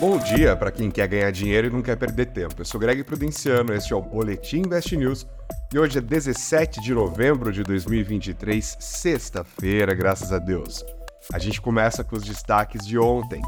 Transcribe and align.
Bom 0.00 0.16
dia 0.16 0.56
para 0.56 0.70
quem 0.70 0.90
quer 0.90 1.06
ganhar 1.06 1.30
dinheiro 1.30 1.66
e 1.66 1.70
não 1.70 1.82
quer 1.82 1.94
perder 1.94 2.32
tempo. 2.32 2.54
Eu 2.58 2.64
sou 2.64 2.80
Greg 2.80 3.04
Prudenciano, 3.04 3.74
este 3.74 3.92
é 3.92 3.96
o 3.96 4.00
Boletim 4.00 4.60
Invest 4.60 4.96
News 4.96 5.26
e 5.70 5.78
hoje 5.78 5.98
é 5.98 6.00
17 6.00 6.80
de 6.80 6.94
novembro 6.94 7.52
de 7.52 7.62
2023, 7.62 8.78
sexta-feira, 8.80 9.92
graças 9.92 10.32
a 10.32 10.38
Deus. 10.38 10.82
A 11.30 11.38
gente 11.38 11.60
começa 11.60 12.02
com 12.02 12.16
os 12.16 12.24
destaques 12.24 12.86
de 12.86 12.98
ontem. 12.98 13.42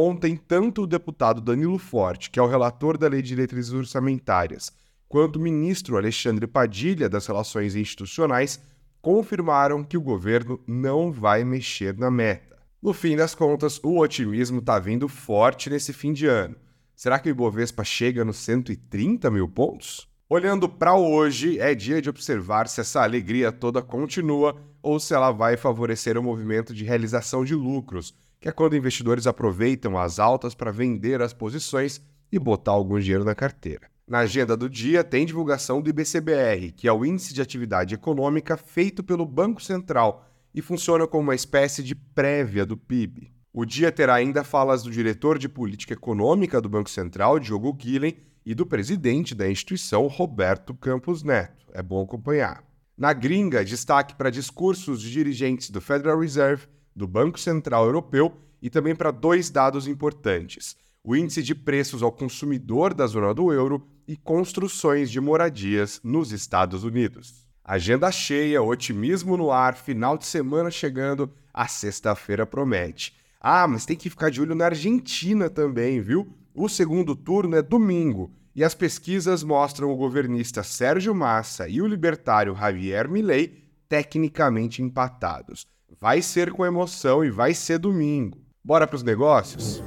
Ontem, 0.00 0.36
tanto 0.36 0.82
o 0.82 0.86
deputado 0.86 1.40
Danilo 1.40 1.76
Forte, 1.76 2.30
que 2.30 2.38
é 2.38 2.42
o 2.42 2.46
relator 2.46 2.96
da 2.96 3.08
Lei 3.08 3.20
de 3.20 3.30
Diretrizes 3.30 3.72
Orçamentárias, 3.72 4.70
quanto 5.08 5.36
o 5.36 5.42
ministro 5.42 5.96
Alexandre 5.96 6.46
Padilha, 6.46 7.08
das 7.08 7.26
Relações 7.26 7.74
Institucionais, 7.74 8.60
confirmaram 9.00 9.82
que 9.82 9.96
o 9.96 10.00
governo 10.00 10.60
não 10.66 11.10
vai 11.10 11.44
mexer 11.44 11.96
na 11.96 12.10
meta. 12.10 12.58
No 12.80 12.92
fim 12.92 13.16
das 13.16 13.34
contas, 13.34 13.80
o 13.82 13.98
otimismo 13.98 14.58
está 14.58 14.78
vindo 14.78 15.08
forte 15.08 15.70
nesse 15.70 15.92
fim 15.92 16.12
de 16.12 16.26
ano. 16.26 16.56
Será 16.94 17.18
que 17.18 17.28
o 17.28 17.30
Ibovespa 17.30 17.82
chega 17.84 18.24
nos 18.24 18.36
130 18.38 19.30
mil 19.30 19.48
pontos? 19.48 20.08
Olhando 20.28 20.68
para 20.68 20.94
hoje, 20.94 21.58
é 21.58 21.74
dia 21.74 22.02
de 22.02 22.10
observar 22.10 22.68
se 22.68 22.80
essa 22.80 23.02
alegria 23.02 23.50
toda 23.50 23.80
continua 23.80 24.54
ou 24.82 25.00
se 25.00 25.14
ela 25.14 25.32
vai 25.32 25.56
favorecer 25.56 26.18
o 26.18 26.22
movimento 26.22 26.74
de 26.74 26.84
realização 26.84 27.44
de 27.44 27.54
lucros 27.54 28.14
que 28.40 28.48
é 28.48 28.52
quando 28.52 28.76
investidores 28.76 29.26
aproveitam 29.26 29.98
as 29.98 30.18
altas 30.18 30.54
para 30.54 30.70
vender 30.70 31.20
as 31.20 31.32
posições 31.32 32.00
e 32.30 32.38
botar 32.38 32.72
algum 32.72 32.98
dinheiro 32.98 33.24
na 33.24 33.34
carteira. 33.34 33.90
Na 34.08 34.20
agenda 34.20 34.56
do 34.56 34.70
dia 34.70 35.04
tem 35.04 35.26
divulgação 35.26 35.82
do 35.82 35.90
IBCBR, 35.90 36.72
que 36.72 36.88
é 36.88 36.92
o 36.92 37.04
Índice 37.04 37.34
de 37.34 37.42
Atividade 37.42 37.94
Econômica 37.94 38.56
feito 38.56 39.04
pelo 39.04 39.26
Banco 39.26 39.62
Central 39.62 40.24
e 40.54 40.62
funciona 40.62 41.06
como 41.06 41.24
uma 41.24 41.34
espécie 41.34 41.82
de 41.82 41.94
prévia 41.94 42.64
do 42.64 42.74
PIB. 42.74 43.30
O 43.52 43.66
dia 43.66 43.92
terá 43.92 44.14
ainda 44.14 44.42
falas 44.42 44.82
do 44.82 44.90
diretor 44.90 45.36
de 45.38 45.46
política 45.46 45.92
econômica 45.92 46.58
do 46.58 46.70
Banco 46.70 46.88
Central, 46.88 47.38
Diogo 47.38 47.70
Guilhem, 47.74 48.16
e 48.46 48.54
do 48.54 48.64
presidente 48.64 49.34
da 49.34 49.50
instituição, 49.50 50.06
Roberto 50.06 50.72
Campos 50.72 51.22
Neto. 51.22 51.66
É 51.74 51.82
bom 51.82 52.02
acompanhar. 52.02 52.64
Na 52.96 53.12
gringa, 53.12 53.62
destaque 53.62 54.14
para 54.14 54.30
discursos 54.30 55.02
de 55.02 55.10
dirigentes 55.10 55.68
do 55.68 55.82
Federal 55.82 56.18
Reserve 56.18 56.66
do 56.96 57.06
Banco 57.06 57.38
Central 57.38 57.84
Europeu 57.84 58.34
e 58.62 58.70
também 58.70 58.96
para 58.96 59.10
dois 59.10 59.50
dados 59.50 59.86
importantes: 59.86 60.78
o 61.02 61.16
índice 61.16 61.42
de 61.42 61.54
preços 61.54 62.02
ao 62.02 62.12
consumidor 62.12 62.92
da 62.92 63.06
zona 63.06 63.32
do 63.32 63.52
euro 63.52 63.86
e 64.06 64.16
construções 64.16 65.10
de 65.10 65.20
moradias 65.20 66.00
nos 66.02 66.32
Estados 66.32 66.84
Unidos. 66.84 67.46
Agenda 67.64 68.10
cheia, 68.10 68.62
otimismo 68.62 69.36
no 69.36 69.50
ar, 69.50 69.74
final 69.74 70.16
de 70.16 70.26
semana 70.26 70.70
chegando, 70.70 71.30
a 71.52 71.68
sexta-feira 71.68 72.46
promete. 72.46 73.14
Ah, 73.40 73.68
mas 73.68 73.84
tem 73.84 73.96
que 73.96 74.10
ficar 74.10 74.30
de 74.30 74.40
olho 74.40 74.54
na 74.54 74.66
Argentina 74.66 75.50
também, 75.50 76.00
viu? 76.00 76.32
O 76.54 76.68
segundo 76.68 77.14
turno 77.14 77.56
é 77.56 77.62
domingo 77.62 78.32
e 78.54 78.64
as 78.64 78.74
pesquisas 78.74 79.44
mostram 79.44 79.92
o 79.92 79.96
governista 79.96 80.62
Sérgio 80.62 81.14
Massa 81.14 81.68
e 81.68 81.80
o 81.80 81.86
libertário 81.86 82.56
Javier 82.56 83.08
Milei 83.08 83.62
tecnicamente 83.88 84.82
empatados. 84.82 85.64
Vai 86.00 86.20
ser 86.20 86.50
com 86.50 86.66
emoção 86.66 87.24
e 87.24 87.30
vai 87.30 87.54
ser 87.54 87.78
domingo. 87.78 88.38
Bora 88.64 88.86
para 88.86 88.96
os 88.96 89.02
negócios? 89.02 89.82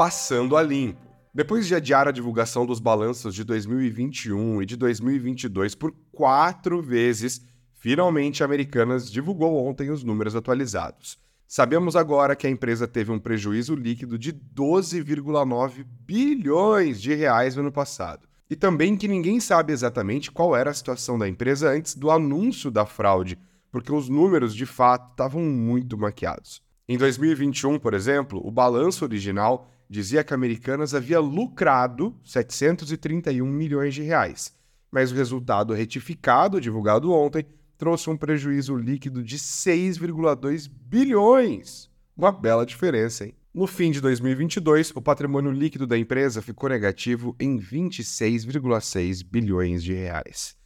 Passando 0.00 0.56
a 0.56 0.62
limpo. 0.62 0.98
Depois 1.34 1.66
de 1.66 1.74
adiar 1.74 2.08
a 2.08 2.10
divulgação 2.10 2.64
dos 2.64 2.80
balanços 2.80 3.34
de 3.34 3.44
2021 3.44 4.62
e 4.62 4.64
de 4.64 4.74
2022 4.74 5.74
por 5.74 5.94
quatro 6.10 6.80
vezes, 6.80 7.42
finalmente 7.74 8.42
a 8.42 8.46
Americanas 8.46 9.12
divulgou 9.12 9.62
ontem 9.62 9.90
os 9.90 10.02
números 10.02 10.34
atualizados. 10.34 11.18
Sabemos 11.46 11.96
agora 11.96 12.34
que 12.34 12.46
a 12.46 12.50
empresa 12.50 12.88
teve 12.88 13.12
um 13.12 13.18
prejuízo 13.18 13.74
líquido 13.74 14.18
de 14.18 14.32
12,9 14.32 15.84
bilhões 15.84 16.98
de 16.98 17.12
reais 17.12 17.54
no 17.54 17.60
ano 17.60 17.70
passado. 17.70 18.26
E 18.48 18.56
também 18.56 18.96
que 18.96 19.06
ninguém 19.06 19.38
sabe 19.38 19.74
exatamente 19.74 20.30
qual 20.30 20.56
era 20.56 20.70
a 20.70 20.74
situação 20.74 21.18
da 21.18 21.28
empresa 21.28 21.68
antes 21.68 21.94
do 21.94 22.10
anúncio 22.10 22.70
da 22.70 22.86
fraude, 22.86 23.38
porque 23.70 23.92
os 23.92 24.08
números 24.08 24.54
de 24.54 24.64
fato 24.64 25.10
estavam 25.10 25.42
muito 25.42 25.98
maquiados. 25.98 26.62
Em 26.92 26.98
2021, 26.98 27.78
por 27.78 27.94
exemplo, 27.94 28.44
o 28.44 28.50
balanço 28.50 29.04
original 29.04 29.70
dizia 29.88 30.24
que 30.24 30.34
a 30.34 30.36
Americanas 30.36 30.92
havia 30.92 31.20
lucrado 31.20 32.18
731 32.24 33.46
milhões 33.46 33.94
de 33.94 34.02
reais, 34.02 34.52
mas 34.90 35.12
o 35.12 35.14
resultado 35.14 35.72
retificado, 35.72 36.60
divulgado 36.60 37.12
ontem, 37.12 37.46
trouxe 37.78 38.10
um 38.10 38.16
prejuízo 38.16 38.74
líquido 38.74 39.22
de 39.22 39.38
6,2 39.38 40.68
bilhões. 40.68 41.88
Uma 42.16 42.32
bela 42.32 42.66
diferença, 42.66 43.24
hein? 43.24 43.36
No 43.54 43.68
fim 43.68 43.92
de 43.92 44.00
2022, 44.00 44.90
o 44.96 45.00
patrimônio 45.00 45.52
líquido 45.52 45.86
da 45.86 45.96
empresa 45.96 46.42
ficou 46.42 46.68
negativo 46.68 47.36
em 47.38 47.56
26,6 47.56 49.24
bilhões 49.24 49.84
de 49.84 49.92
reais. 49.92 50.56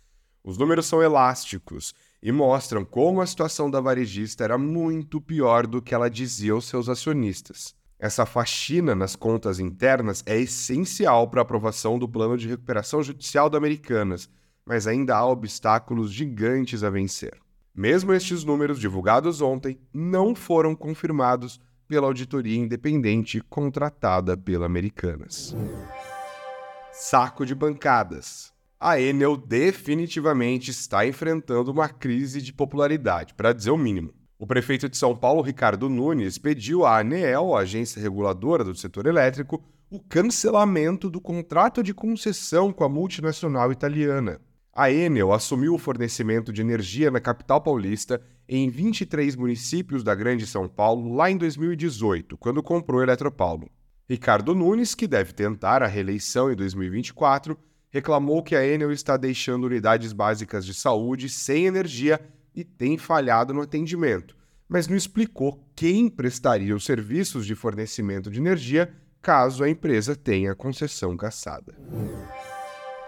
Os 0.42 0.56
números 0.56 0.86
são 0.86 1.02
elásticos 1.02 1.92
e 2.24 2.32
mostram 2.32 2.86
como 2.86 3.20
a 3.20 3.26
situação 3.26 3.70
da 3.70 3.82
varejista 3.82 4.44
era 4.44 4.56
muito 4.56 5.20
pior 5.20 5.66
do 5.66 5.82
que 5.82 5.94
ela 5.94 6.08
dizia 6.08 6.54
aos 6.54 6.64
seus 6.64 6.88
acionistas. 6.88 7.74
Essa 7.98 8.24
faxina 8.24 8.94
nas 8.94 9.14
contas 9.14 9.60
internas 9.60 10.22
é 10.24 10.40
essencial 10.40 11.28
para 11.28 11.42
a 11.42 11.42
aprovação 11.42 11.98
do 11.98 12.08
plano 12.08 12.38
de 12.38 12.48
recuperação 12.48 13.02
judicial 13.02 13.50
da 13.50 13.58
Americanas, 13.58 14.30
mas 14.64 14.86
ainda 14.86 15.14
há 15.14 15.26
obstáculos 15.26 16.10
gigantes 16.10 16.82
a 16.82 16.88
vencer. 16.88 17.38
Mesmo 17.74 18.14
estes 18.14 18.42
números 18.42 18.80
divulgados 18.80 19.42
ontem 19.42 19.78
não 19.92 20.34
foram 20.34 20.74
confirmados 20.74 21.60
pela 21.86 22.06
auditoria 22.06 22.56
independente 22.58 23.38
contratada 23.50 24.34
pela 24.34 24.64
Americanas. 24.64 25.54
Saco 26.90 27.44
de 27.44 27.54
bancadas. 27.54 28.53
A 28.86 29.00
Enel 29.00 29.38
definitivamente 29.38 30.70
está 30.70 31.06
enfrentando 31.06 31.72
uma 31.72 31.88
crise 31.88 32.42
de 32.42 32.52
popularidade, 32.52 33.32
para 33.32 33.54
dizer 33.54 33.70
o 33.70 33.78
mínimo. 33.78 34.12
O 34.38 34.46
prefeito 34.46 34.90
de 34.90 34.96
São 34.98 35.16
Paulo, 35.16 35.40
Ricardo 35.40 35.88
Nunes, 35.88 36.36
pediu 36.36 36.84
à 36.84 36.98
ANEEL, 36.98 37.56
a 37.56 37.60
agência 37.60 37.98
reguladora 37.98 38.62
do 38.62 38.74
setor 38.74 39.06
elétrico, 39.06 39.64
o 39.90 39.98
cancelamento 39.98 41.08
do 41.08 41.18
contrato 41.18 41.82
de 41.82 41.94
concessão 41.94 42.74
com 42.74 42.84
a 42.84 42.88
multinacional 42.90 43.72
italiana. 43.72 44.38
A 44.70 44.90
Enel 44.90 45.32
assumiu 45.32 45.72
o 45.72 45.78
fornecimento 45.78 46.52
de 46.52 46.60
energia 46.60 47.10
na 47.10 47.20
capital 47.20 47.62
paulista 47.62 48.20
em 48.46 48.68
23 48.68 49.34
municípios 49.34 50.04
da 50.04 50.14
Grande 50.14 50.46
São 50.46 50.68
Paulo 50.68 51.14
lá 51.14 51.30
em 51.30 51.38
2018, 51.38 52.36
quando 52.36 52.62
comprou 52.62 53.02
Eletropaulo. 53.02 53.66
Ricardo 54.06 54.54
Nunes, 54.54 54.94
que 54.94 55.06
deve 55.06 55.32
tentar 55.32 55.82
a 55.82 55.86
reeleição 55.86 56.52
em 56.52 56.54
2024, 56.54 57.58
reclamou 57.94 58.42
que 58.42 58.56
a 58.56 58.66
Enel 58.66 58.90
está 58.90 59.16
deixando 59.16 59.68
unidades 59.68 60.12
básicas 60.12 60.66
de 60.66 60.74
saúde 60.74 61.28
sem 61.28 61.66
energia 61.66 62.20
e 62.52 62.64
tem 62.64 62.98
falhado 62.98 63.54
no 63.54 63.60
atendimento, 63.60 64.36
mas 64.68 64.88
não 64.88 64.96
explicou 64.96 65.64
quem 65.76 66.08
prestaria 66.08 66.74
os 66.74 66.84
serviços 66.84 67.46
de 67.46 67.54
fornecimento 67.54 68.32
de 68.32 68.40
energia 68.40 68.92
caso 69.22 69.62
a 69.62 69.70
empresa 69.70 70.16
tenha 70.16 70.56
concessão 70.56 71.16
cassada. 71.16 71.72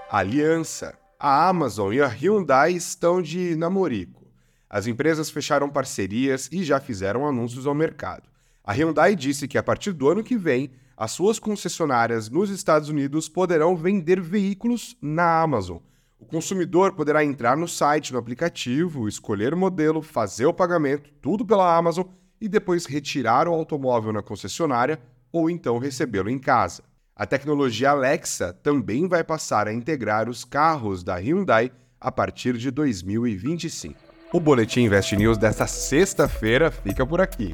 Aliança 0.09 0.97
a 1.19 1.49
Amazon 1.49 1.93
e 1.93 2.01
a 2.01 2.07
Hyundai 2.07 2.71
estão 2.71 3.21
de 3.21 3.57
namorico. 3.57 4.25
As 4.71 4.87
empresas 4.87 5.29
fecharam 5.29 5.69
parcerias 5.69 6.49
e 6.53 6.63
já 6.63 6.79
fizeram 6.79 7.27
anúncios 7.27 7.67
ao 7.67 7.75
mercado. 7.75 8.29
A 8.63 8.73
Hyundai 8.73 9.17
disse 9.17 9.49
que 9.49 9.59
a 9.59 9.65
partir 9.65 9.93
do 9.93 10.09
ano 10.09 10.23
que 10.23 10.37
vem, 10.37 10.71
as 10.97 11.11
suas 11.11 11.39
concessionárias 11.39 12.31
nos 12.31 12.49
Estados 12.49 12.89
Unidos 12.89 13.29
poderão 13.29 13.77
vender 13.77 14.21
veículos 14.21 14.97
na 15.03 15.43
Amazon. 15.43 15.79
O 16.19 16.25
consumidor 16.25 16.95
poderá 16.95 17.23
entrar 17.23 17.57
no 17.57 17.69
site, 17.69 18.13
no 18.13 18.19
aplicativo, 18.19 19.07
escolher 19.07 19.53
o 19.53 19.57
modelo, 19.57 20.01
fazer 20.01 20.47
o 20.47 20.55
pagamento, 20.55 21.11
tudo 21.21 21.45
pela 21.45 21.77
Amazon 21.77 22.07
e 22.41 22.49
depois 22.49 22.87
retirar 22.87 23.47
o 23.47 23.53
automóvel 23.53 24.13
na 24.13 24.23
concessionária 24.23 24.99
ou 25.31 25.51
então 25.51 25.79
recebê-lo 25.79 26.31
em 26.31 26.39
casa. 26.39 26.83
A 27.15 27.27
tecnologia 27.27 27.91
Alexa 27.91 28.53
também 28.53 29.07
vai 29.07 29.23
passar 29.23 29.69
a 29.69 29.73
integrar 29.73 30.29
os 30.29 30.45
carros 30.45 31.03
da 31.03 31.17
Hyundai 31.17 31.71
a 32.01 32.11
partir 32.11 32.57
de 32.57 32.71
2025. 32.71 33.95
O 34.33 34.41
Boletim 34.41 34.81
Invest 34.81 35.15
News 35.17 35.39
desta 35.39 35.67
sexta-feira 35.67 36.71
fica 36.71 37.07
por 37.07 37.21
aqui. 37.21 37.51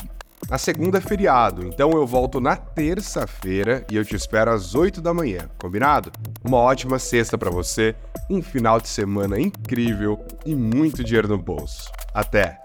Na 0.50 0.58
segunda 0.58 0.98
é 0.98 1.00
feriado, 1.00 1.66
então 1.66 1.92
eu 1.92 2.06
volto 2.06 2.40
na 2.40 2.56
terça-feira 2.56 3.86
e 3.90 3.96
eu 3.96 4.04
te 4.04 4.14
espero 4.14 4.50
às 4.50 4.74
8 4.74 5.00
da 5.00 5.14
manhã, 5.14 5.48
combinado? 5.58 6.12
Uma 6.44 6.58
ótima 6.58 6.98
sexta 6.98 7.38
para 7.38 7.50
você, 7.50 7.94
um 8.28 8.42
final 8.42 8.80
de 8.80 8.88
semana 8.88 9.40
incrível 9.40 10.22
e 10.44 10.54
muito 10.54 11.02
dinheiro 11.02 11.28
no 11.28 11.38
bolso. 11.38 11.90
Até! 12.12 12.58